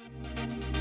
[0.00, 0.73] Música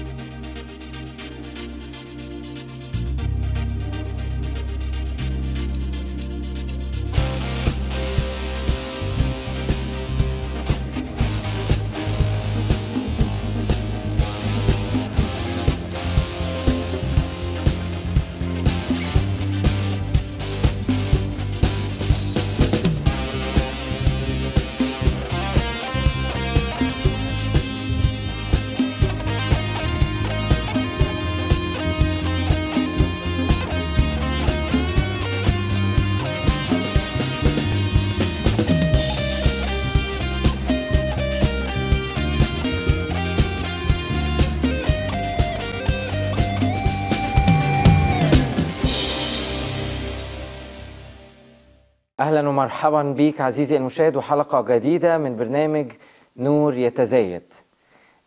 [52.24, 55.92] أهلا ومرحبا بيك عزيزي المشاهد وحلقة جديدة من برنامج
[56.38, 57.54] نور يتزايد.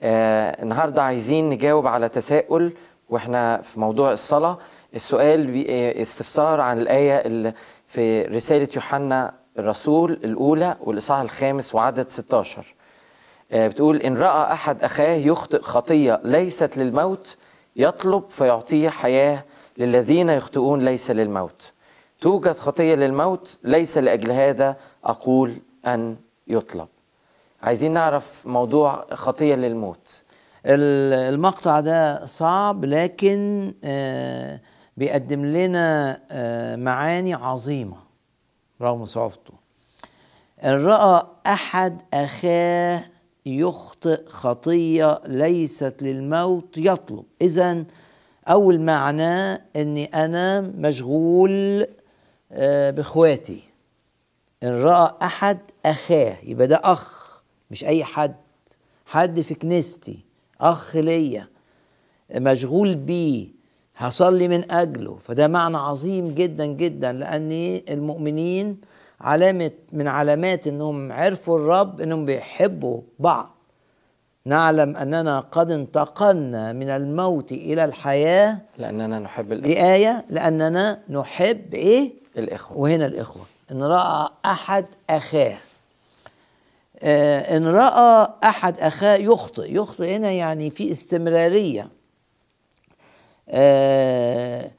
[0.03, 2.73] آه النهارده عايزين نجاوب على تساؤل
[3.09, 4.59] وإحنا في موضوع الصلاة.
[4.95, 7.53] السؤال آه، استفسار عن الآية اللي
[7.87, 12.75] في رسالة يوحنا الرسول الأولى والإصحاح الخامس وعدد 16
[13.53, 17.37] آه، بتقول إن رأى أحد أخاه يخطئ خطية ليست للموت
[17.77, 19.45] يطلب فيعطيه حياة
[19.79, 21.73] للذين يخطئون ليس للموت.
[22.21, 26.17] توجد خطية للموت ليس لأجل هذا أقول أن
[26.49, 26.89] يطلب.
[27.63, 30.23] عايزين نعرف موضوع خطية للموت.
[30.67, 34.61] ال- المقطع ده صعب لكن آه،
[34.97, 37.97] بيقدم لنا آه، معاني عظيمة
[38.83, 39.55] رغم صعوبته.
[40.65, 43.01] إن رأى أحد أخاه
[43.47, 47.25] يخطئ خطية ليست للموت يطلب.
[47.43, 47.85] إذا
[48.49, 51.87] أول معناه أني أنا مشغول
[52.53, 53.63] آه، بإخواتي.
[54.63, 57.27] إن رأى أحد أخاه يبقى ده أخ
[57.71, 58.35] مش أي حد.
[59.07, 60.25] حد في كنيستي
[60.61, 61.49] أخ ليا
[62.35, 63.49] مشغول بيه
[63.97, 65.19] هصلي من أجله.
[65.25, 67.53] فده معنى عظيم جدا جدا لأن
[67.91, 68.81] المؤمنين
[69.21, 73.56] علامة من علامات أنهم عرفوا الرب أنهم بيحبوا بعض.
[74.47, 79.73] نعلم أننا قد انتقلنا من الموت إلى الحياة لأننا نحب الإخوة.
[79.75, 82.79] دي آية لأننا نحب إيه؟ الإخوة.
[82.79, 83.43] وهنا الإخوة.
[83.73, 85.59] إن رأى أحد أخاه.
[87.03, 89.75] آه، إن رأى أحد أخاه يخطئ.
[89.75, 91.89] يخطئ هنا يعني في استمرارية.
[93.49, 94.71] آه،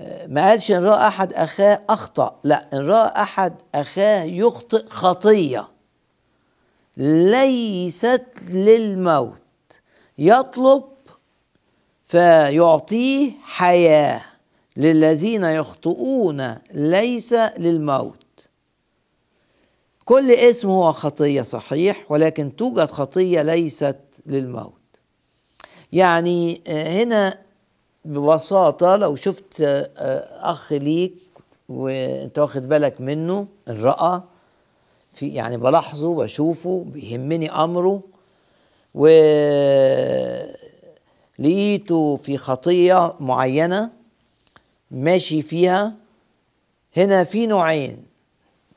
[0.00, 2.36] آه، ما قالش إن رأى أحد أخاه أخطأ.
[2.44, 5.68] لا إن رأى أحد أخاه يخطئ خطية.
[6.96, 9.80] ليست للموت.
[10.18, 10.84] يطلب
[12.06, 14.22] فيعطيه حياة.
[14.76, 18.16] للذين يخطئون ليس للموت.
[20.04, 23.96] كل اسم هو خطية صحيح ولكن توجد خطية ليست
[24.26, 24.72] للموت.
[25.92, 27.38] يعني آه، هنا
[28.04, 31.14] ببساطة لو شفت آه، آه، أخ ليك
[31.68, 34.22] وانت واخد بالك منه ان راى
[35.16, 38.02] في يعني بلاحظه بشوفه بيهمني أمره
[38.94, 39.06] و
[41.38, 43.90] لقيته في خطية معينة
[44.90, 45.94] ماشي فيها.
[46.96, 48.02] هنا في نوعين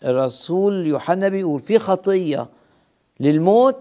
[0.05, 2.49] الرسول يوحنا بيقول في خطية
[3.19, 3.75] للموت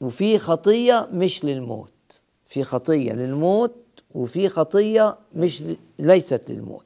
[0.00, 1.90] وفي خطية مش للموت.
[2.48, 3.74] في خطية للموت
[4.14, 5.62] وفي خطية مش
[5.98, 6.84] ليست للموت.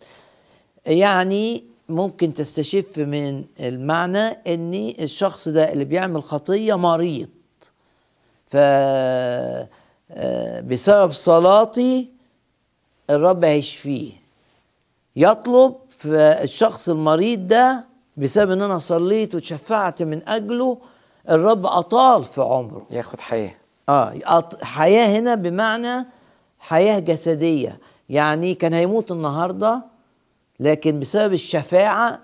[0.87, 7.29] يعني ممكن تستشف من المعنى ان الشخص ده اللي بيعمل خطية مريض.
[8.47, 8.57] ف
[10.11, 12.11] آه، بسبب صلاتي
[13.11, 14.13] الرب هيشفيه.
[15.17, 17.85] يطلب فالشخص المريض ده
[18.17, 20.79] بسبب إن أنا صليت وتشفعت من أجله
[21.31, 22.87] الرب أطال في عمره.
[22.91, 23.55] ياخد حياة.
[23.89, 26.07] آه حياة هنا بمعنى
[26.59, 27.79] حياة جسدية.
[28.09, 29.83] يعني كان هيموت النهارده
[30.61, 32.21] لكن بسبب الشفاعة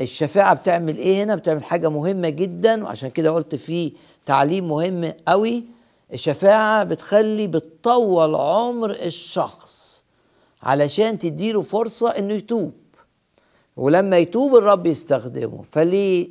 [0.00, 3.92] الشفاعة بتعمل إيه هنا؟ بتعمل حاجة مهمة جدا وعشان كده قلت في
[4.26, 5.64] تعليم مهم قوي.
[6.12, 10.04] الشفاعة بتخلي بتطول عمر الشخص
[10.62, 12.72] علشان تديله فرصة إنه يتوب.
[13.76, 15.64] ولما يتوب الرب يستخدمه.
[15.72, 16.28] فليه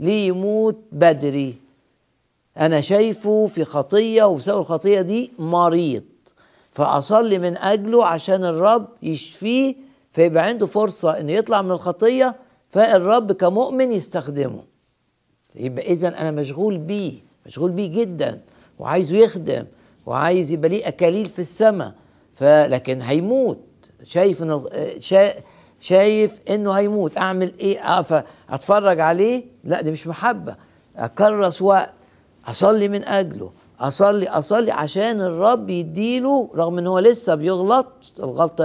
[0.00, 1.54] ليه يموت بدري؟
[2.58, 6.02] أنا شايفه في خطية وبسبب الخطية دي مريض.
[6.72, 9.74] فأصلي من أجله عشان الرب يشفيه
[10.12, 12.36] فيبقى عنده فرصة إنه يطلع من الخطية
[12.70, 14.62] فالرب كمؤمن يستخدمه.
[15.56, 17.12] يبقى اذا أنا مشغول بيه
[17.46, 18.40] مشغول بيه جدا
[18.78, 19.64] وعايزه يخدم
[20.06, 21.94] وعايز يبقى ليه أكاليل في السماء
[22.34, 23.58] فلكن هيموت.
[24.04, 24.44] شايف
[24.98, 25.32] شا
[25.80, 27.18] شايف إنه هيموت.
[27.18, 30.56] أعمل إيه؟ اقف اتفرج عليه؟ لا دي مش محبة.
[30.96, 31.92] أكرس وقت
[32.46, 33.52] أصلي من أجله.
[33.82, 37.86] أصلي أصلي عشان الرب يديله رغم إن هو لسه بيغلط
[38.18, 38.64] الغلطة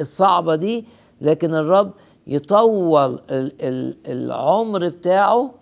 [0.00, 0.84] الصعبة دي
[1.20, 1.90] لكن الرب
[2.26, 5.54] يطول ال- ال- العمر بتاعه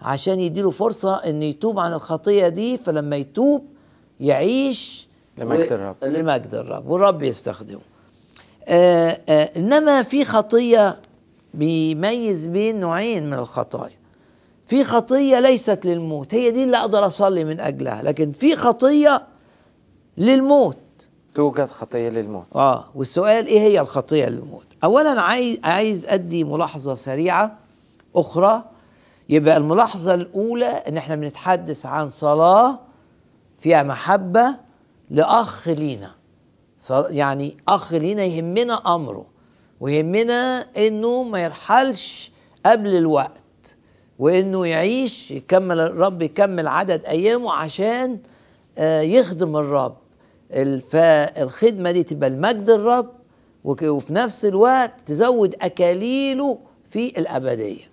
[0.00, 3.64] عشان يديله فرصة إن يتوب عن الخطية دي فلما يتوب
[4.20, 5.08] يعيش
[5.38, 5.96] لمجد الرب.
[6.04, 7.80] لمجد الرب والرب يستخدمه
[8.68, 10.98] آه آه إنما في خطية
[11.54, 14.01] بيميز بين نوعين من الخطايا
[14.66, 16.34] في خطية ليست للموت.
[16.34, 19.26] هي دي اللي أقدر أصلي من أجلها لكن في خطية
[20.18, 20.76] للموت.
[21.34, 22.46] توجد خطية للموت.
[22.54, 27.58] آه والسؤال إيه هي الخطية للموت؟ اولا عايز عايز أدي ملاحظة سريعة
[28.16, 28.64] أخرى.
[29.28, 32.80] يبقى الملاحظة الأولى إن إحنا بنتحدث عن صلاة
[33.58, 34.54] فيها محبة
[35.10, 36.10] لأخ لينا.
[36.90, 39.26] يعني أخ لينا يهمنا أمره
[39.80, 42.32] ويهمنا إنه ما يرحلش
[42.66, 43.41] قبل الوقت.
[44.26, 48.18] وإنه يعيش يكمل الرب يكمل عدد أيامه عشان
[48.78, 49.96] آه، يخدم الرب.
[50.52, 53.10] ال- فالخدمه دي تبقى المجد الرب
[53.64, 56.58] وفي نفس الوقت تزود أكاليله
[56.90, 57.84] في الأبدية.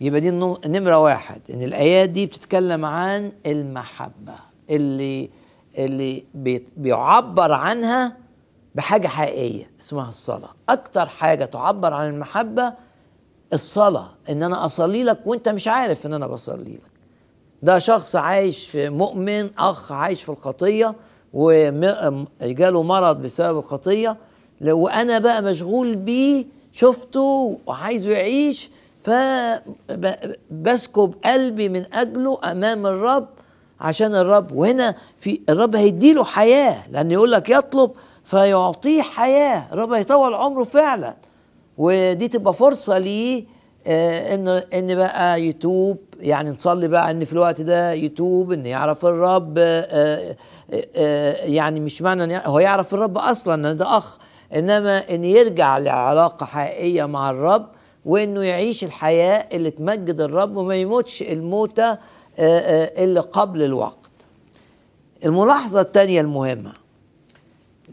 [0.00, 0.30] يبقى دي
[0.66, 1.40] نمرة واحد.
[1.50, 4.34] إن الآيات دي بتتكلم عن المحبة
[4.70, 5.30] اللي
[5.78, 6.24] اللي
[6.76, 8.16] بيعبر عنها
[8.74, 10.50] بحاجة حقيقية اسمها الصلاة.
[10.68, 12.87] أكتر حاجة تعبر عن المحبة
[13.52, 16.82] الصلاة إن أنا أصلي لك وأنت مش عارف إن أنا بصلي لك.
[17.62, 20.94] ده شخص عايش في مؤمن أخ عايش في الخطية
[21.32, 24.16] وجاله مرض بسبب الخطية.
[24.62, 28.70] وأنا بقى مشغول بيه شفته وعايزه يعيش
[29.90, 33.28] فبسكب قلبي من أجله أمام الرب
[33.80, 34.52] عشان الرب.
[34.52, 37.90] وهنا في الرب هيديله حياة لأن يقول لك يطلب
[38.24, 39.68] فيعطيه حياة.
[39.72, 41.16] الرب هيطول عمره فعلا.
[41.78, 43.44] ودي تبقى فرصة ليه
[43.86, 49.06] آه، إن إن بقى يتوب يعني نصلي بقى إن في الوقت ده يتوب إن يعرف
[49.06, 50.36] الرب آه،
[50.96, 54.18] آه، يعني مش معنى هو يعرف الرب أصلا إن ده أخ
[54.54, 57.66] إنما إن يرجع لعلاقة حقيقية مع الرب
[58.04, 61.98] وإنه يعيش الحياة اللي تمجد الرب وما يموتش الموتة
[62.38, 63.98] آه، اللي قبل الوقت.
[65.24, 66.72] الملاحظة الثانية المهمة.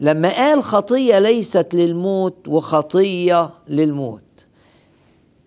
[0.00, 4.22] لما قال خطية ليست للموت وخطية للموت.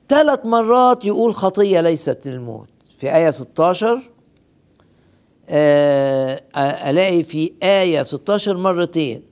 [0.09, 2.67] ثلاث مرات يقول خطية ليست للموت.
[2.99, 4.01] في آية 16
[5.49, 6.41] آه،
[6.89, 9.23] ألاقي في آية 16 مرتين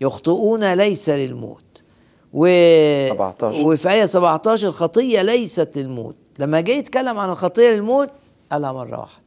[0.00, 1.60] يخطئون ليس للموت.
[2.32, 2.46] و
[3.08, 3.66] 17.
[3.66, 6.16] وفي آية 17 خطية ليست للموت.
[6.38, 8.10] لما جاي يتكلم عن الخطية للموت
[8.52, 9.23] قالها مرة واحدة.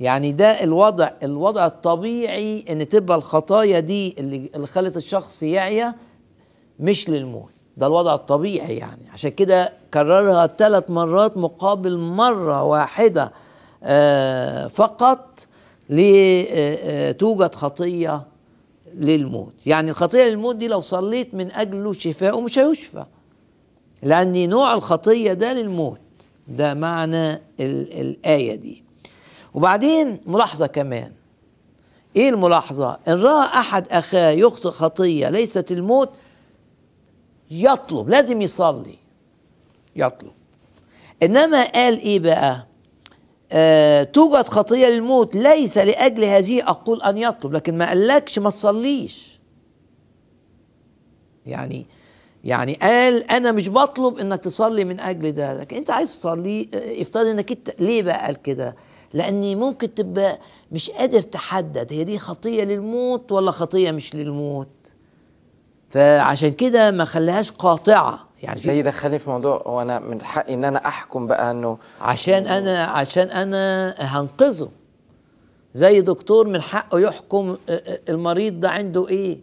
[0.00, 5.94] يعني ده الوضع الوضع الطبيعي إن تبقى الخطايا دي اللي خلت الشخص يعيا
[6.80, 7.50] مش للموت.
[7.76, 9.10] ده الوضع الطبيعي يعني.
[9.12, 13.32] عشان كده كررها ثلاث مرات مقابل مرة واحدة
[13.82, 15.46] آه، فقط
[15.90, 18.22] لتوجد خطية
[18.94, 19.52] للموت.
[19.66, 23.04] يعني الخطية للموت دي لو صليت من أجله شفاءه مش هيشفى
[24.02, 26.00] لأن نوع الخطية ده للموت.
[26.48, 27.40] ده معنى ال-
[28.00, 28.82] الآية دي.
[29.54, 31.12] وبعدين ملاحظة كمان.
[32.16, 36.10] إيه الملاحظة؟ إن رأى أحد أخاه يخطئ خطية ليست الموت
[37.50, 38.98] يطلب لازم يصلي.
[39.96, 40.32] يطلب.
[41.22, 42.66] إنما قال إيه بقى؟
[43.52, 49.38] آه توجد خطية للموت ليس لأجل هذه أقول أن يطلب لكن ما قالكش ما تصليش.
[51.46, 51.86] يعني
[52.44, 57.02] يعني قال أنا مش بطلب إنك تصلي من أجل ده لكن أنت عايز تصلي آه،
[57.02, 58.76] افترض إنك أنت ليه بقى قال كده؟
[59.12, 60.38] لأني ممكن تبقى
[60.72, 64.68] مش قادر تحدد هي دي خطية للموت ولا خطية مش للموت.
[65.90, 68.28] فعشان كده ما خلاهاش قاطعة.
[68.42, 72.84] يعني في يدخلني في موضوع وأنا من حقي إن أنا أحكم بقى إنه عشان أنا
[72.84, 74.68] عشان أنا هنقذه.
[75.74, 77.56] زي دكتور من حقه يحكم
[78.08, 79.38] المريض ده عنده إيه؟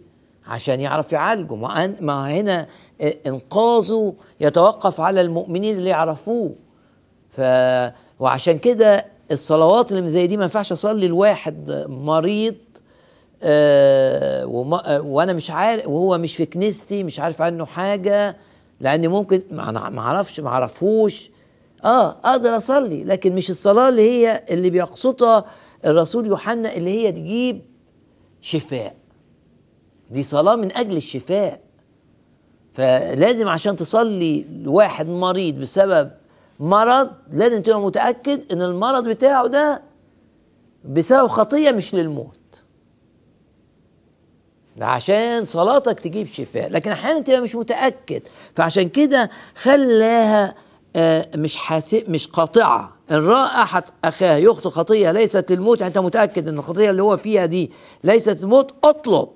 [0.47, 1.55] عشان يعرف يعالجه.
[2.01, 2.67] ما هنا
[3.27, 6.55] إنقاذه يتوقف على المؤمنين اللي يعرفوه.
[7.29, 7.41] ف
[8.19, 12.55] وعشان كده الصلوات اللي زي دي ما ينفعش أصلي لواحد مريض
[13.43, 14.43] آه
[14.85, 18.37] آه وأنا مش عارف وهو مش في كنيستي مش عارف عنه حاجة
[18.79, 21.31] لأن ممكن ما أعرفش ما أعرفوش.
[21.85, 25.45] آه أقدر أصلي لكن مش الصلاة اللي هي اللي بيقصدها
[25.85, 27.61] الرسول يوحنا اللي هي تجيب
[28.41, 28.95] شفاء.
[30.11, 31.59] دي صلاة من أجل الشفاء.
[32.73, 36.11] فلازم عشان تصلي لواحد مريض بسبب
[36.59, 39.81] مرض لازم تبقى متأكد إن المرض بتاعه ده
[40.85, 42.63] بسبب خطية مش للموت.
[44.81, 48.21] عشان صلاتك تجيب شفاء لكن أحيانا تبقى مش متأكد.
[48.55, 50.55] فعشان كده خلاها
[50.95, 52.95] آه، مش حاسب مش قاطعة.
[53.11, 57.45] ان راى احد أخاه يخطئ خطية ليست للموت أنت متأكد إن الخطية اللي هو فيها
[57.45, 57.71] دي
[58.03, 59.29] ليست الموت اطلب.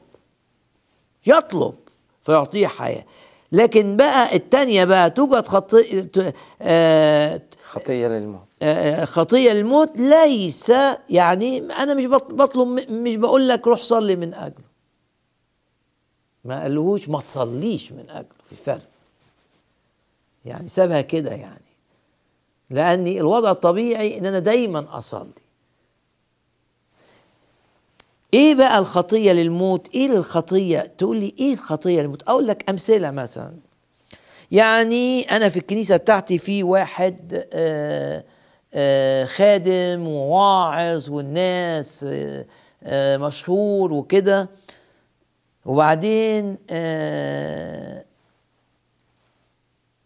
[1.27, 1.75] يطلب
[2.23, 3.05] فيعطيه حياة.
[3.51, 6.09] لكن بقى التانية بقى توجد خطية
[6.61, 8.41] آه خطية للموت.
[8.61, 10.71] آه، خطية للموت ليس
[11.09, 14.69] يعني أنا مش بط- بطلب مش بقول لك روح صلي من أجله.
[16.45, 18.87] ما قالهوش ما تصليش من أجله في فرق
[20.45, 21.61] يعني سابها كده يعني.
[22.69, 25.29] لأني الوضع الطبيعي إن أنا دايما أصلي.
[28.33, 33.53] إيه بقى الخطية للموت؟ إيه الخطيه تقول لي إيه الخطية للموت؟ أقول لك أمثلة مثلا.
[34.51, 38.23] يعني أنا في الكنيسة بتاعتي في واحد آه،
[38.73, 42.45] آه، خادم وواعظ والناس آه،
[42.83, 44.49] آه، مشهور وكده.
[45.65, 46.57] وبعدين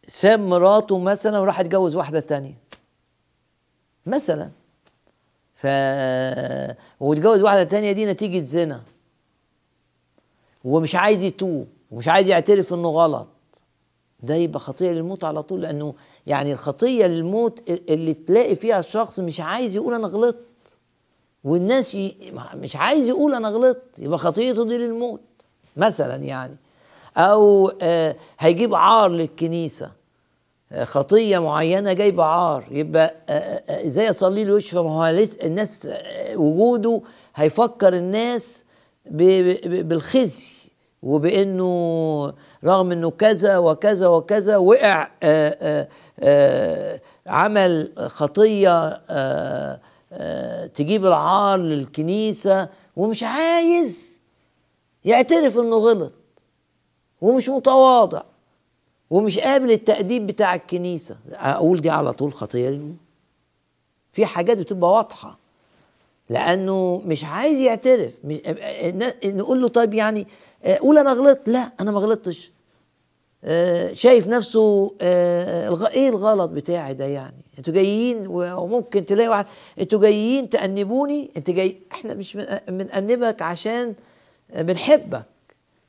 [0.07, 2.57] ساب مراته مثلا وراح اتجوز واحدة تانية.
[4.05, 4.51] مثلا.
[5.63, 5.67] ف
[6.99, 8.81] واتجوز واحدة تانية دي نتيجة زنا.
[10.63, 13.27] ومش عايز يتوب ومش عايز يعترف إنه غلط.
[14.23, 15.93] ده يبقى خطية للموت على طول لأنه
[16.27, 20.45] يعني الخطية للموت اللي تلاقي فيها الشخص مش عايز يقول أنا غلطت.
[21.43, 22.15] والناس ي...
[22.55, 25.21] مش عايز يقول أنا غلطت يبقى خطيته دي للموت
[25.77, 26.57] مثلا يعني.
[27.17, 29.91] أو آه هيجيب عار للكنيسة.
[30.83, 33.13] خطية معينة جايبة عار يبقى
[33.69, 35.87] إزاي اصلي له يشفى؟ ما هو لسه الناس
[36.35, 37.01] وجوده
[37.35, 38.63] هيفكر الناس
[39.05, 40.47] بالخزي
[41.03, 45.07] وبإنه رغم إنه كذا وكذا وكذا وقع
[47.27, 48.93] عمل خطية
[50.67, 54.19] تجيب العار للكنيسة ومش عايز
[55.05, 56.13] يعترف إنه غلط
[57.21, 58.21] ومش متواضع.
[59.13, 61.15] ومش قابل التأديب بتاع الكنيسة.
[61.31, 62.81] أقول دي على طول خطية
[64.13, 65.37] في حاجات بتبقى واضحة.
[66.29, 68.13] لأنه مش عايز يعترف.
[68.23, 68.39] مش-
[69.25, 70.27] نقول له طيب يعني
[70.63, 71.49] آه، قول أنا غلطت.
[71.49, 72.51] لا أنا ما غلطتش.
[73.43, 79.45] آه، شايف نفسه آه، إيه الغلط بتاعي ده يعني؟ أنتوا جايين وممكن تلاقي واحد.
[79.79, 83.93] أنتوا جايين تأنبوني؟ أنت جاي إحنا مش بن- بنأنبك عشان
[84.55, 85.25] بنحبك.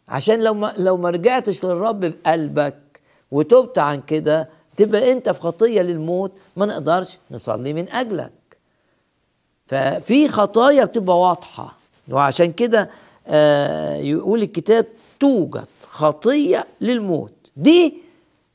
[0.09, 2.84] عشان لو ما لو ما رجعتش للرب بقلبك
[3.35, 8.33] وتبت عن كده تبقى أنت في خطية للموت ما نقدرش نصلي من أجلك.
[9.67, 11.76] ففي خطايا بتبقى واضحة.
[12.11, 12.91] وعشان كده
[13.26, 14.87] آه يقول الكتاب
[15.21, 17.33] توجد خطية للموت.
[17.57, 17.95] دي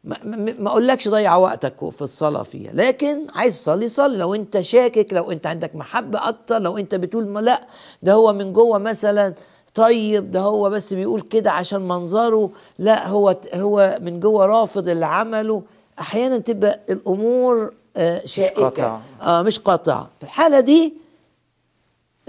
[0.03, 2.71] ما, أقولكش ضيع وقتك في الصلاة فيها.
[2.73, 4.17] لكن عايز تصلي صلي.
[4.17, 7.67] لو أنت شاكك لو أنت عندك محبة أكتر لو أنت بتقول لا
[8.03, 9.33] ده هو من جوه مثلا
[9.75, 15.05] طيب ده هو بس بيقول كده عشان منظره لا هو هو من جوه رافض اللي
[15.05, 15.63] عمله
[15.99, 19.01] أحيانا تبقى الأمور آه شائكه قاطعة.
[19.21, 20.93] آه مش قاطعه في الحاله دي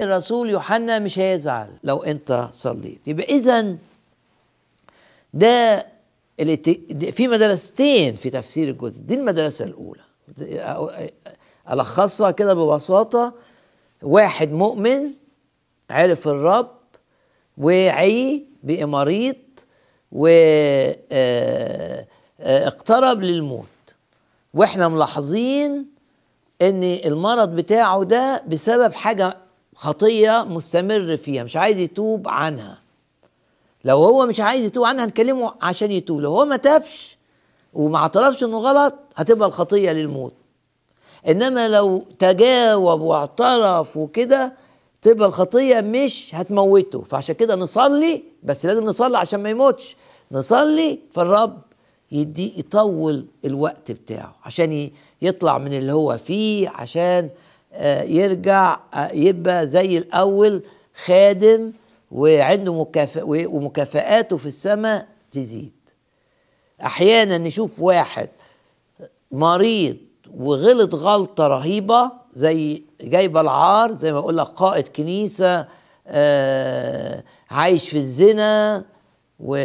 [0.01, 3.77] الرسول يوحنا مش هيزعل لو انت صليت يبقى اذا
[5.35, 5.87] ده
[7.11, 10.01] في مدرستين في تفسير الجزء دي المدرسة الاولى
[11.71, 13.33] الخصها كده ببساطه
[14.03, 15.11] واحد مؤمن
[15.91, 16.71] عرف الرب
[17.61, 19.37] وعي مريض
[22.43, 23.67] واقترب للموت.
[24.55, 25.87] وإحنا ملاحظين
[26.63, 29.37] إن المرض بتاعه ده بسبب حاجة
[29.75, 32.79] خطية مستمر فيها مش عايز يتوب عنها.
[33.85, 36.21] لو هو مش عايز يتوب عنها هنكلمه عشان يتوب.
[36.21, 37.17] لو هو ما تابش
[37.75, 40.33] وما اعترفش إنه غلط هتبقى الخطية للموت.
[41.29, 44.53] إنما لو تجاوب واعترف وكده
[45.03, 47.03] تبقى الخطية مش هتموته.
[47.03, 49.97] فعشان كده نصلي بس لازم نصلي عشان ما يموتش.
[50.33, 51.59] نصلي فالرب
[52.13, 54.91] يدي يطول الوقت بتاعه عشان
[55.23, 57.31] يطلع من اللي هو فيه عشان
[57.73, 60.63] آه، يرجع آه، يبقى زي الأول
[61.05, 61.73] خادم
[62.13, 65.73] وعنده مكافأ ومكافآته في السماء تزيد.
[66.83, 68.29] أحيانا نشوف واحد
[69.33, 69.97] مريض
[70.37, 75.67] وغلط غلطة رهيبة زي جايبة العار زي ما أقول لك قائد كنيسة
[76.07, 78.85] آه عايش في الزنا
[79.41, 79.57] و...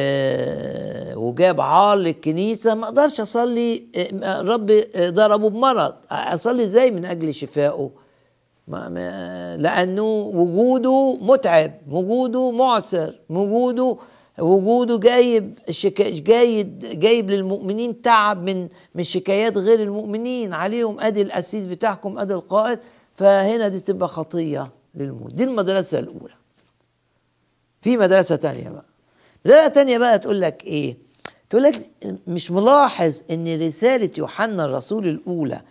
[1.15, 2.73] وجاب عار للكنيسة.
[2.73, 3.85] ما أقدرش أصلي
[4.23, 5.93] آه، رب ضربه بمرض.
[6.11, 7.89] أصلي إزاي من أجل شفائه
[8.67, 10.03] ما ما لأنه
[10.33, 13.97] وجوده متعب وجوده معسر وجوده
[14.39, 20.53] وجوده جايب شكا جايد جايب للمؤمنين تعب من من شكايات غير المؤمنين.
[20.53, 22.79] عليهم أدي القسيس بتاعكم أدي القائد.
[23.15, 26.33] فهنا دي تبقى خطية للموت دي المدرسة الأولى.
[27.81, 28.85] في مدرسة تانية بقى.
[29.45, 30.97] مدرسة تانية بقى تقول لك إيه؟
[31.49, 31.89] تقول لك
[32.27, 35.61] مش ملاحظ إن رسالة يوحنا الرسول الأولى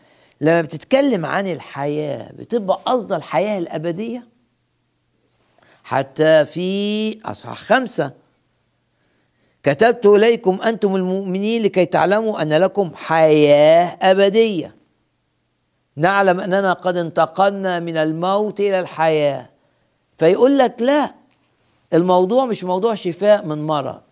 [0.40, 4.26] لما بتتكلم عن الحياة بتبقى قصد الحياة الأبدية؟
[5.84, 8.12] حتى في أصحاح خمسة
[9.64, 14.74] كتبت إليكم أنتم المؤمنين لكي تعلموا أن لكم حياة أبدية.
[15.96, 19.50] نعلم أننا قد انتقلنا من الموت إلى الحياة.
[20.18, 21.14] فيقول لك لا
[21.94, 24.02] الموضوع مش موضوع شفاء من مرض.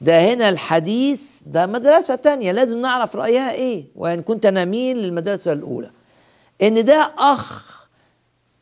[0.00, 5.90] ده هنا الحديث ده مدرسة تانية لازم نعرف رأيها إيه وإن كنت نميل للمدرسة الأولى.
[6.62, 7.78] إن ده أخ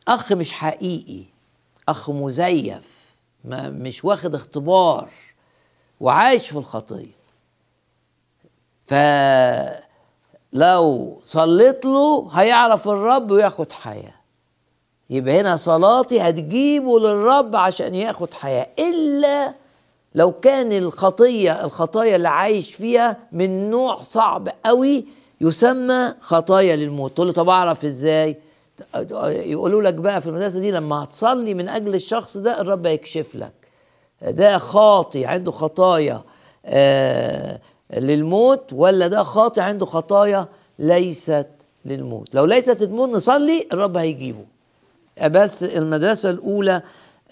[0.07, 1.23] أخ مش حقيقي
[1.89, 2.97] أخ مزيف
[3.45, 5.09] ما مش واخد اختبار.
[5.99, 7.17] وعايش في الخطية.
[10.53, 14.13] فلو صليت له هيعرف الرب وياخد حياة.
[15.09, 18.67] يبقى هنا صلاتي هتجيبه للرب عشان ياخد حياة.
[18.79, 19.53] إلا
[20.15, 25.05] لو كان الخطية الخطايا اللي عايش فيها من نوع صعب قوي
[25.41, 27.13] يسمى خطايا للموت.
[27.15, 28.37] تقول له طب أعرف إزاي؟
[29.29, 33.66] يقولوا لك بقى في المدرسة دي لما هتصلي من أجل الشخص ده الرب هيكشف لك.
[34.21, 36.23] ده خاطي عنده خطايا
[36.65, 37.59] آه
[37.93, 40.45] للموت ولا ده خاطي عنده خطايا
[40.79, 41.47] ليست
[41.85, 44.45] للموت؟ لو ليست للموت نصلي الرب هيجيبه.
[45.27, 46.81] بس المدرسة الأولى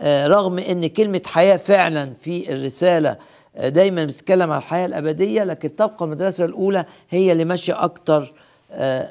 [0.01, 3.17] آه، رغم إن كلمة حياة فعلا في الرسالة
[3.55, 8.33] آه، دايما بتتكلم عن الحياة الأبدية لكن تبقى المدرسة الأولى هي اللي ماشية أكتر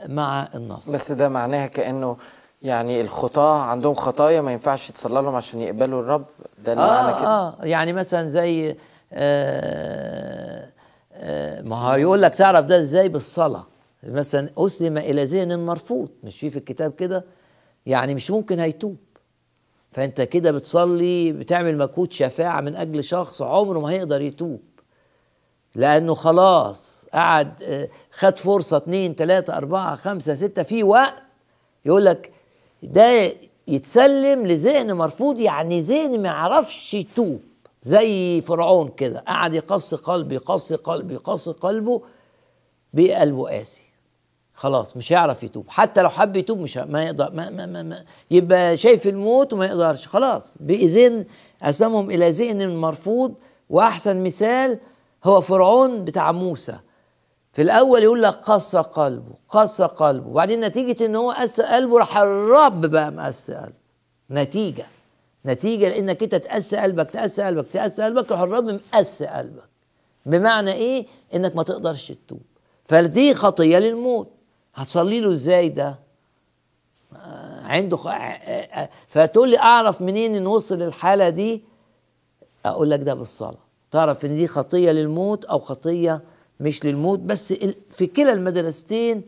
[0.08, 2.16] مع النص بس ده معناها كأنه
[2.64, 6.24] يعني الخطاة عندهم خطايا ما ينفعش يتصلى لهم عشان يقبلوا الرب
[6.64, 7.26] ده اللي معنى كده.
[7.26, 8.76] آه, آه يعني مثلا زي
[9.12, 10.68] آه
[11.12, 13.66] آه ما هو يقول لك تعرف ده إزاي؟ بالصلاة.
[14.04, 17.24] مثلا أسلم إلى ذهن مرفوض مش في في الكتاب كده؟
[17.86, 18.96] يعني مش ممكن هيتوب.
[19.92, 24.60] فأنت كده بتصلي بتعمل مجهود شفاعة من أجل شخص عمره ما هيقدر يتوب.
[25.74, 31.14] لأنه خلاص قعد آه، خد فرصة اتنين تلاتة أربعة خمسة ستة في وقت
[31.84, 32.32] يقول لك
[32.86, 33.32] ده
[33.68, 37.40] يتسلم لذهن مرفوض يعني ذهن ما يعرفش يتوب
[37.82, 39.24] زي فرعون كده.
[39.28, 42.02] قعد يقص قلبه يقص قلبه يقص قلبه
[42.92, 43.82] بقى قلبه قاسي.
[44.54, 45.64] خلاص مش هيعرف يتوب.
[45.68, 49.66] حتى لو حب يتوب مش ما يقدر ما ما ما ما يبقى شايف الموت وما
[49.66, 50.06] يقدرش.
[50.08, 51.24] خلاص بإذن
[51.62, 53.34] أسلمهم إلى ذهن مرفوض.
[53.70, 54.78] وأحسن مثال
[55.24, 56.76] هو فرعون بتاع موسى.
[57.54, 60.28] في الأول يقول لك قسى قلبه قسى قلبه.
[60.28, 63.74] وبعدين نتيجة إن هو قسى قلبه راح الرب بقى مقسى قلبه.
[64.30, 64.86] نتيجة
[65.46, 68.64] نتيجة لأنك أنت تقسى قلبك تقسى قلبك تقسى قلبك راح الرب
[68.94, 69.68] مقسى قلبك.
[70.26, 72.40] بمعنى إيه؟ إنك ما تقدرش تتوب.
[72.84, 74.28] فدي خطية للموت.
[74.74, 75.98] هتصلي له إزاي ده؟
[77.62, 78.08] عنده خ...
[79.08, 81.64] فتقول لي أعرف منين إن وصل للحاله دي؟
[82.66, 83.64] أقول لك ده بالصلاة.
[83.90, 86.22] تعرف إن دي خطية للموت أو خطية
[86.60, 87.52] مش للموت بس
[87.90, 89.22] في كلا المدرستين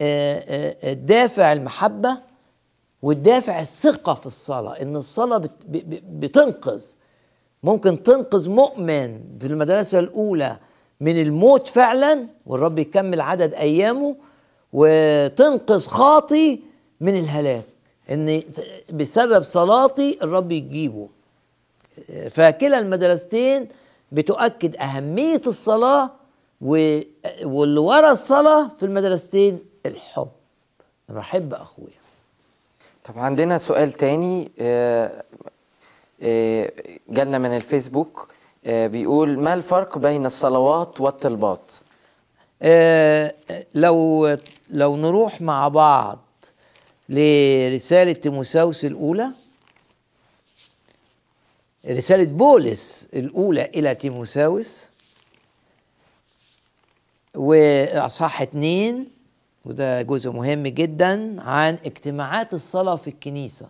[0.00, 2.18] آه، آه، آه، دافع المحبة
[3.02, 4.26] والدافع الثقة في
[5.38, 6.84] بت- ب- ب- بتنقذ.
[7.62, 10.56] ممكن تنقذ مؤمن في المدرسة الأولى
[11.00, 14.16] من الموت فعلا والرب يكمل عدد أيامه
[14.72, 16.60] وتنقذ خاطي
[17.00, 17.64] من الهلاك.
[18.10, 18.42] إن
[18.92, 21.08] بسبب صلاتي الرب يجيبه.
[22.30, 23.68] فكلا المدرستين
[24.12, 26.10] بتؤكد أهمية الصلاة
[26.60, 30.28] واللي ورا الصلاة في المدرستين الحب.
[31.10, 32.06] أنا بحب أخويا.
[33.04, 35.22] طب عندنا سؤال تاني آه،
[36.22, 36.72] آه،
[37.08, 38.28] جالنا من الفيسبوك
[38.66, 41.72] آه، بيقول ما الفرق بين الصلوات والطلبات؟
[43.74, 44.36] لو
[44.70, 46.18] لو نروح مع بعض
[47.08, 49.30] لرسالة تيموساوس الأولى
[51.90, 54.88] رسالة بولس الأولى إلى تيموساوس
[57.36, 59.08] وأصحاح اتنين
[59.64, 63.66] وده جزء مهم جدا عن اجتماعات الصلاة في الكنيسة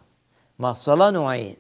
[0.59, 1.57] ما الصلاة نوعين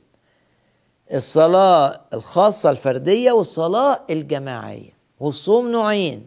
[1.15, 4.91] الصلاة الخاصة الفردية والصلاة الجماعية
[5.21, 6.27] والصوم نوعين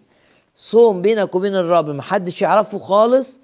[0.56, 3.40] صوم بينك وبين الرب محدش يعرفه خالص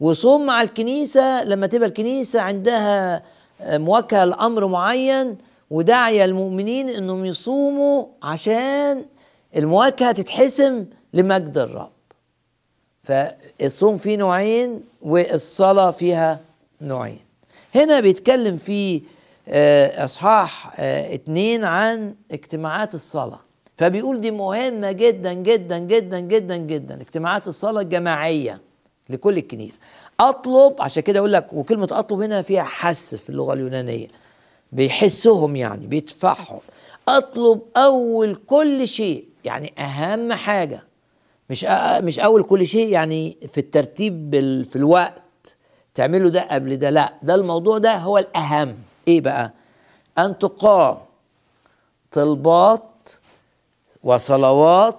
[0.00, 3.22] وصوم مع الكنيسة لما تبقى الكنيسة عندها
[3.66, 5.38] مواجهة لأمر معين
[5.70, 9.06] وداعية المؤمنين إنهم يصوموا عشان
[9.56, 11.90] المواجهة تتحسم لمجد الرب.
[13.02, 16.40] فالصوم فيه نوعين والصلاة فيها
[16.80, 17.20] نوعين.
[17.74, 19.02] هنا بيتكلم في
[19.48, 23.40] آه، إصحاح آه، اتنين عن اجتماعات الصلاة.
[23.76, 27.00] فبيقول دي مهمة جدا جدا جدا جدا جدا.
[27.00, 28.60] اجتماعات الصلاة الجماعية
[29.10, 29.78] لكل الكنيسة.
[30.20, 34.08] أطلب عشان كده أقول لك وكلمة أطلب هنا فيها حس في اللغة اليونانية.
[34.72, 36.60] بيحسهم يعني بيدفعهم.
[37.08, 40.82] أطلب أول كل شيء يعني أهم حاجة
[41.50, 41.64] مش
[42.00, 45.22] مش أول كل شيء يعني في الترتيب بال- في الوقت
[45.94, 48.74] تعملوا ده قبل ده لا ده الموضوع ده هو الأهم.
[49.08, 49.52] إيه بقى؟
[50.18, 50.96] أن تقام
[52.12, 53.08] طلبات
[54.04, 54.96] وصلوات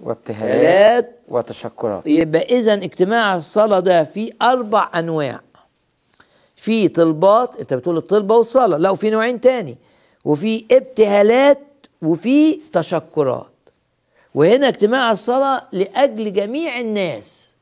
[0.00, 2.06] وابتهالات وتشكرات.
[2.06, 5.40] يبقى اذا اجتماع الصلاة ده فيه أربع أنواع.
[6.56, 9.78] في طلبات أنت بتقول الطلبة والصلاة لا وفي نوعين تاني
[10.24, 11.58] وفي ابتهالات
[12.02, 13.46] وفي تشكرات.
[14.34, 17.54] وهنا اجتماع الصلاة لأجل جميع الناس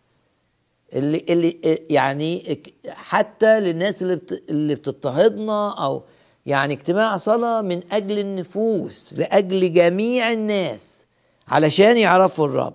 [0.93, 1.59] اللي اللي
[1.91, 6.03] يعني حتى للناس اللي اللي بتضطهدنا أو
[6.47, 11.05] يعني اجتماع صلاة من أجل النفوس لأجل جميع الناس
[11.49, 12.75] علشان يعرفوا الرب.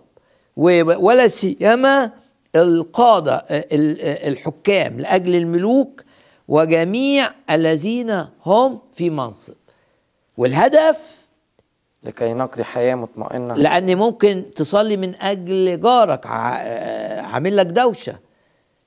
[0.55, 2.11] ولا سيما
[2.55, 6.03] القادة ال- الحكام لأجل الملوك
[6.47, 9.53] وجميع الذين هم في منصب.
[10.37, 11.22] والهدف
[12.03, 13.53] لكي نقضي حياة مطمئنة.
[13.53, 18.19] لأن ممكن تصلي من أجل جارك عامل لك دوشة.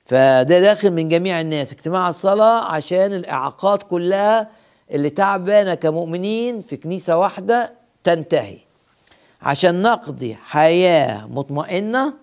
[0.05, 1.71] فده داخل من جميع الناس.
[1.73, 4.49] اجتماع الصلاة عشان الإعاقات كلها
[4.91, 8.57] اللي تعبانة كمؤمنين في كنيسة واحدة تنتهي.
[9.41, 12.13] عشان نقضي حياة مطمئنة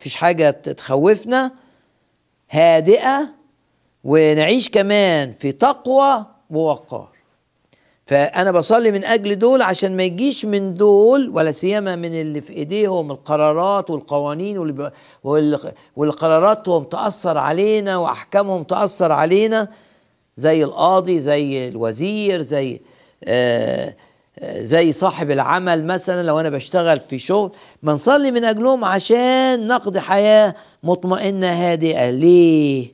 [0.00, 1.52] مفيش حاجة تخوفنا
[2.50, 3.28] هادئة
[4.04, 7.09] ونعيش كمان في تقوى ووقار.
[8.10, 12.52] فأنا بصلي من أجل دول عشان ما يجيش من دول ولا سيما من اللي في
[12.52, 14.92] إيديهم القرارات والقوانين واللي ب-
[15.24, 15.58] واللي
[15.96, 19.68] واللي قراراتهم تأثر علينا وأحكامهم تأثر علينا
[20.36, 22.80] زي القاضي زي الوزير زي
[23.24, 23.94] آه
[24.38, 27.52] آه، زي صاحب العمل مثلا لو أنا بشتغل في شغل.
[27.82, 32.10] بنصلي من أجلهم عشان نقضي حياة مطمئنة هادئة.
[32.10, 32.92] ليه؟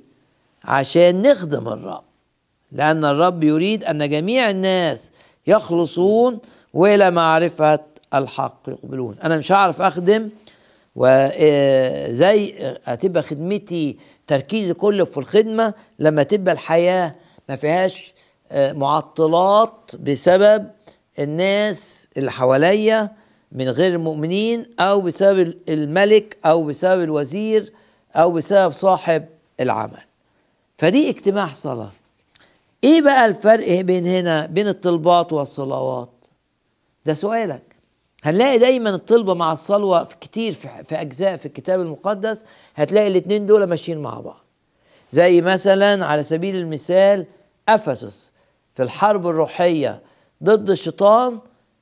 [0.65, 2.06] عشان نخدم الرب.
[2.77, 5.11] لأن الرب يريد أن جميع الناس
[5.47, 6.39] يخلصون
[6.75, 7.79] وإلى معرفة
[8.15, 9.17] الحق يقبلون.
[9.25, 10.29] أنا مش هعرف أخدم
[10.97, 17.15] وزي هتبقى خدمتي تركيزي كله في الخدمة لما تبقى الحياة
[17.49, 18.15] ما فيهاش
[18.53, 20.67] آه، معطلات بسبب
[21.19, 23.11] الناس اللي حواليا
[23.53, 27.73] من غير المؤمنين أو بسبب الملك أو بسبب الوزير
[28.17, 29.25] أو بسبب صاحب
[29.61, 30.01] العمل.
[30.79, 31.91] فدي اجتماع صلاة.
[32.85, 36.11] إيه بقى الفرق بين هنا بين الطلبات والصلوات؟
[37.07, 37.63] ده سؤالك.
[38.25, 40.53] هنلاقي دايما الطلبة مع الصلوة في كتير
[40.85, 44.45] في, أجزاء في الكتاب المقدس هتلاقي الاثنين دول ماشيين مع بعض.
[45.11, 47.27] زي مثلا على سبيل المثال
[47.69, 48.33] أفسس
[48.75, 50.03] في الحرب الروحية
[50.43, 51.39] ضد الشيطان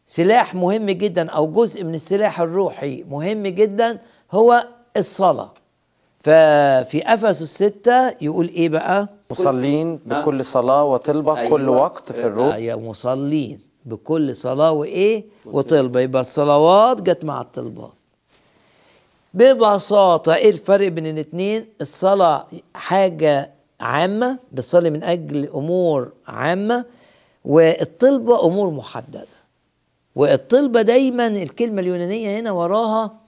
[0.07, 3.99] سلاح مهم جدا أو جزء من السلاح الروحي مهم جدا
[4.33, 5.53] هو الصلاة.
[6.21, 9.09] ففي أفسس ستة يقول إيه بقى؟
[9.41, 12.55] مصلين بكل صلاة وطلبة كل وقت في الروح.
[12.55, 17.93] أيوة مصلين بكل صلاة وإيه؟ وطلبة يبقى الصلوات جت مع الطلبات
[19.35, 26.85] ببساطة إيه الفرق بين الاتنين؟ الصلاة حاجة عامة بتصلي من أجل أمور عامة
[27.45, 29.27] والطلبة أمور محددة.
[30.15, 33.21] والطلبة دايما الكلمة اليونانية هنا وراها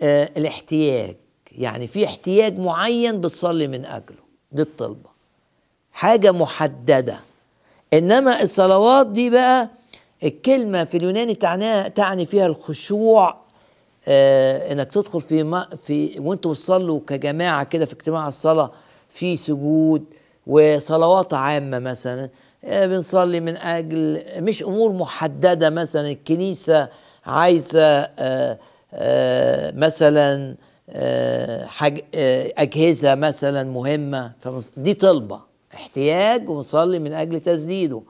[0.00, 1.16] آه الاحتياج.
[1.52, 4.18] يعني في احتياج معين بتصلي من أجله
[4.52, 5.09] دي الطلبة
[6.00, 7.16] حاجة محددة.
[7.94, 9.70] إنما الصلوات دي بقى
[10.24, 13.36] الكلمة في اليوناني تعنيها تعني فيها الخشوع
[14.08, 18.70] آه إنك تدخل في ما في وأنتوا بتصلوا كجماعة كده في اجتماع الصلاة
[19.10, 20.04] في سجود
[20.46, 22.28] وصلوات عامة مثلا
[22.64, 26.88] آه بنصلي من أجل مش أمور محددة مثلا الكنيسة
[27.26, 27.82] عايزة
[28.18, 28.58] آه
[28.94, 30.54] آه مثلا
[30.90, 34.32] آه حاج آه أجهزة مثلا مهمة
[34.76, 35.49] دي طلبة.
[35.80, 38.02] احتياج ونصلي من أجل تسديده.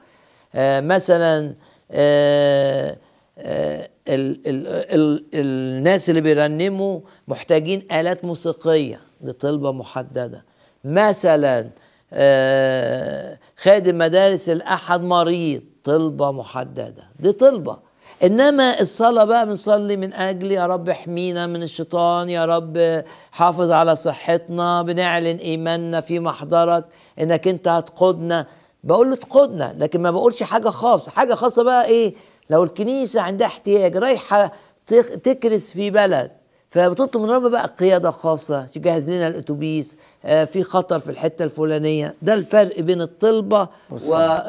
[0.55, 1.55] آه مثلا
[1.91, 2.97] آه
[3.39, 10.45] آه، ال ال ال الناس اللي بيرنموا محتاجين آلات موسيقية دي طلبة محددة.
[10.85, 11.71] مثلا
[12.13, 17.05] آه، خادم مدارس الأحد مريض طلبة محددة.
[17.21, 17.90] دي طلبة.
[18.25, 23.97] إنما الصلاة بقى بنصلي من أجل يا رب احمينا من الشيطان يا رب حافظ على
[23.97, 26.85] صحتنا بنعلن إيماننا في محضرك
[27.21, 28.47] إنك أنت هتقودنا.
[28.85, 31.11] بقول له تقودنا لكن ما بقولش حاجة خاصة.
[31.13, 32.15] حاجة خاصة بقى إيه؟
[32.51, 34.53] لو الكنيسة عندها احتياج رايحة
[34.87, 36.31] تخ- تكرس في بلد
[36.71, 42.15] فبتطلب من رب بقى قيادة خاصة تجهز لنا الأتوبيس آه، في خطر في الحتة الفلانية.
[42.23, 43.69] ده الفرق بين الطلبة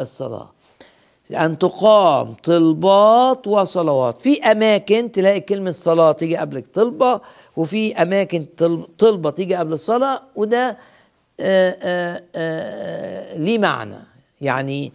[0.02, 0.52] والصلاة.
[1.34, 4.22] أن تقام طلبات وصلوات.
[4.22, 7.22] في أماكن تلاقي كلمة صلاة تيجي قبل طلبة
[7.58, 10.78] وفي أماكن طل- طلبة تيجي قبل الصلاة وده
[11.40, 13.96] آه، آه، آه، ليه معنى.
[14.42, 14.94] يعني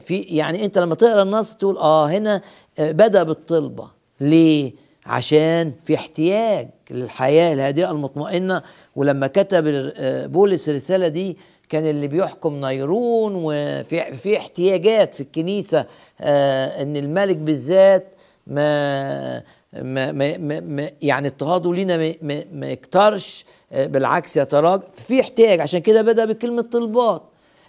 [0.00, 2.42] في يعني أنت لما تقرأ النص تقول آه هنا
[2.78, 3.90] بدأ بالطلبة.
[4.20, 4.72] ليه؟
[5.06, 8.62] عشان في احتياج للحياة الهادئه المطمئنة.
[8.96, 9.92] ولما كتب
[10.32, 11.36] بولس الرسالة دي
[11.70, 15.86] كان اللي بيحكم نيرون وفي في احتياجات في الكنيسة
[16.20, 18.06] آه، إن الملك بالذات
[18.46, 24.82] ما ما ما ما يعني اضطهاده لينا ما, ما, ما يكترش آه، بالعكس يتراجع.
[25.06, 27.22] في احتياج عشان كده بدأ بكلمة طلبات.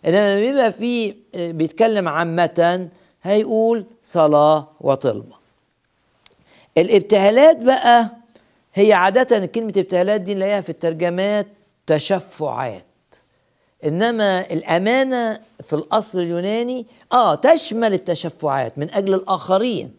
[0.05, 2.89] إنما بيبقى في آه، بيتكلم عامة
[3.23, 5.35] هيقول صلاة وطلبة.
[6.77, 8.09] الابتهالات بقى
[8.73, 11.47] هي عادة كلمة ابتهالات دي نلاقيها في الترجمات
[11.87, 12.85] تشفعات.
[13.85, 19.95] إنما الأمانة في الأصل اليوناني آه تشمل التشفعات من أجل الآخرين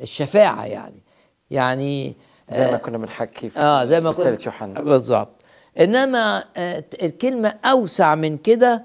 [0.00, 1.02] الشفاعة يعني.
[1.50, 2.14] يعني
[2.50, 4.80] زي ما كنا بنحكي في آه زي ما رسالة كنت يوحنا.
[4.80, 5.28] بالظبط.
[5.80, 8.82] إنما آه الكلمة أوسع من كده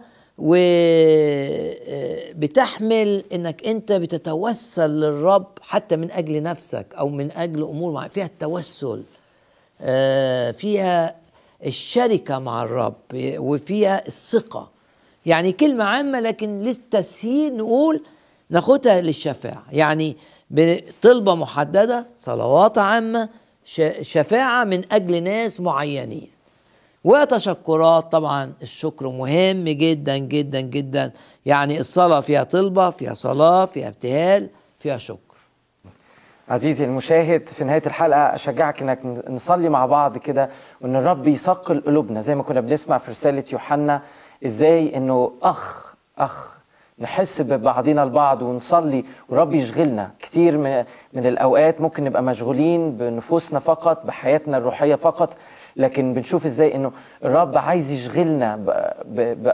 [2.37, 8.09] وبتحمل إنك أنت بتتوسل للرب حتى من أجل نفسك أو من أجل أمور.
[8.09, 9.03] فيها التوسل
[9.81, 11.15] آه فيها
[11.65, 12.95] الشركة مع الرب
[13.37, 14.71] وفيها الثقة.
[15.25, 18.03] يعني كلمة عامة لكن للتسهيل نقول
[18.49, 19.63] ناخدها للشفاعة.
[19.71, 20.17] يعني
[20.49, 23.29] بطلبة محددة صلوات عامة
[24.01, 26.31] شفاعة من أجل ناس معينين.
[27.03, 31.11] وتشكرات طبعا الشكر مهم جدا جدا جدا.
[31.45, 35.28] يعني الصلاة فيها طلبة فيها صلاة فيها ابتهال فيها شكر.
[36.49, 40.49] عزيزي المشاهد في نهاية الحلقة أشجعك أنك نصلي مع بعض كده
[40.81, 44.01] وأن الرب يثقل قلوبنا زي ما كنا بنسمع في رسالة يوحنا
[44.45, 46.58] إزاي أنه أخ أخ
[47.01, 49.05] نحس ببعضنا البعض ونصلي.
[49.29, 50.11] والرب يشغلنا.
[50.19, 50.83] كتير من,
[51.13, 55.37] من الأوقات ممكن نبقى مشغولين بنفوسنا فقط بحياتنا الروحية فقط.
[55.75, 56.91] لكن بنشوف إزاي إنه
[57.25, 58.55] الرب عايز يشغلنا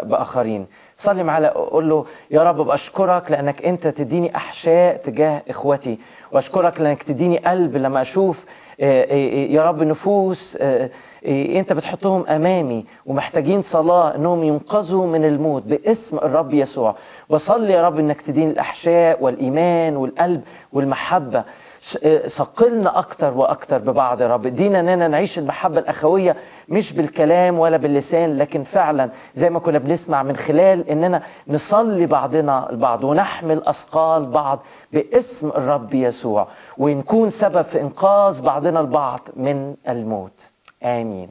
[0.04, 0.66] بآخرين.
[0.96, 6.00] صلي معاه قول له يا رب بشكرك لأنك أنت تديني أحشاء تجاه إخوتي.
[6.32, 8.46] وأشكرك لأنك تديني قلب لما أشوف
[8.80, 10.90] يا رب نفوس آه،
[11.26, 16.96] آه، انت بتحطهم امامي ومحتاجين صلاة انهم ينقذوا من الموت باسم الرب يسوع.
[17.30, 20.42] وصلي يا رب انك تديني الأحشاء والإيمان والقلب
[20.74, 21.44] والمحبة.
[21.88, 24.46] ش- آه، ثقلنا أكتر وأكتر ببعض يا رب.
[24.46, 26.36] ادينا اننا نعيش المحبة الأخوية
[26.70, 32.70] مش بالكلام ولا باللسان لكن فعلا زي ما كنا بنسمع من خلال اننا نصلي بعضنا
[32.70, 40.52] البعض ونحمل أثقال بعض باسم الرب يسوع ونكون سبب في إنقاذ بعضنا البعض من الموت.
[40.84, 41.30] آمين.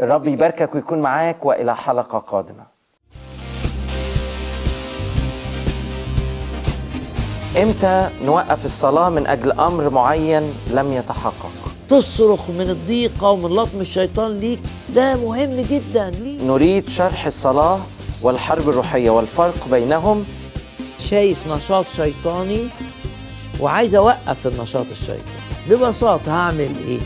[0.00, 2.75] الرب يباركك ويكون معاك وإلى حلقة قادمة.
[7.62, 11.50] إمتى نوقف الصلاة من أجل أمر معين لم يتحقق؟
[11.88, 14.58] تصرخ من الضيقة ومن لطم الشيطان ليك.
[14.94, 16.10] ده مهم جدا.
[16.10, 17.80] ليك نريد شرح الصلاة
[18.22, 20.24] والحرب الروحية والفرق بينهم.
[20.98, 22.68] شايف نشاط شيطاني
[23.60, 25.46] وعايز أوقف النشاط الشيطاني.
[25.70, 26.98] ببساطة هعمل إيه؟